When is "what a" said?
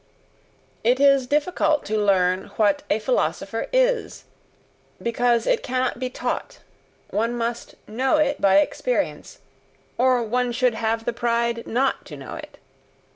2.55-2.97